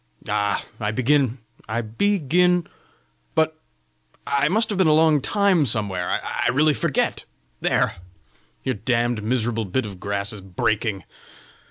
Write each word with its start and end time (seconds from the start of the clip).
"Ah, 0.27 0.65
I 0.79 0.89
begin, 0.89 1.37
I 1.69 1.81
be 1.81 2.17
gin 2.17 2.65
But 3.35 3.59
I 4.25 4.47
must 4.49 4.69
have 4.69 4.79
been 4.79 4.87
a 4.87 4.95
long 4.95 5.21
time 5.21 5.63
somewhere! 5.67 6.09
I 6.25 6.47
really 6.49 6.73
forget! 6.73 7.25
There! 7.59 7.97
your 8.63 8.73
damned, 8.73 9.21
miserable 9.21 9.65
bit 9.65 9.85
of 9.85 9.99
grass 9.99 10.33
is 10.33 10.41
breaking! 10.41 11.03